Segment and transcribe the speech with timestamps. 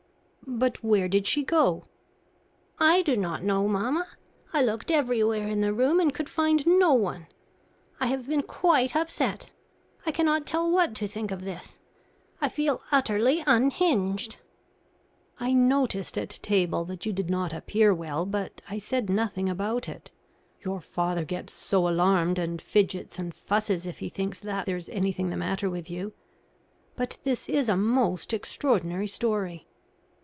[0.53, 1.85] "But where did she go?"
[2.77, 4.05] "I do not know, mamma.
[4.51, 7.27] I looked everywhere in the room and could find no one.
[8.01, 9.49] I have been quite upset.
[10.05, 11.79] I cannot tell what to think of this.
[12.41, 14.39] I feel utterly unhinged."
[15.39, 19.87] "I noticed at table that you did not appear well, but I said nothing about
[19.87, 20.11] it.
[20.65, 24.89] Your father gets so alarmed, and fidgets and fusses, if he thinks that there is
[24.89, 26.11] anything the matter with you.
[26.97, 29.65] But this is a most extraordinary story."